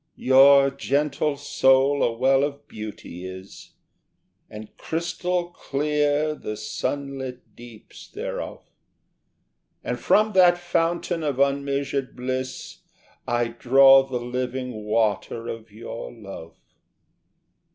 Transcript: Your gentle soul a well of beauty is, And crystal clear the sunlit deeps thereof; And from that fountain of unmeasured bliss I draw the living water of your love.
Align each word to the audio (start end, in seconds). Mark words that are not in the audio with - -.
Your 0.15 0.71
gentle 0.71 1.37
soul 1.37 2.01
a 2.01 2.11
well 2.11 2.43
of 2.43 2.67
beauty 2.67 3.23
is, 3.27 3.73
And 4.49 4.75
crystal 4.75 5.51
clear 5.51 6.33
the 6.33 6.57
sunlit 6.57 7.55
deeps 7.55 8.07
thereof; 8.07 8.63
And 9.83 9.99
from 9.99 10.33
that 10.33 10.57
fountain 10.57 11.21
of 11.21 11.37
unmeasured 11.39 12.15
bliss 12.15 12.79
I 13.27 13.49
draw 13.49 14.01
the 14.01 14.17
living 14.17 14.85
water 14.85 15.47
of 15.47 15.71
your 15.71 16.11
love. 16.11 16.57